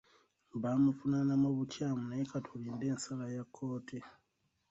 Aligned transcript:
Baamuvunaana 0.61 1.33
mu 1.43 1.49
bukyamu 1.57 2.03
naye 2.09 2.23
ka 2.31 2.39
tulinde 2.45 2.85
ensala 2.93 3.25
ya 3.35 3.43
kkooti. 3.47 3.99